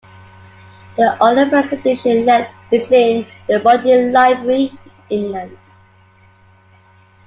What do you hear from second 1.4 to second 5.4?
first edition left is in the Bodleian Library in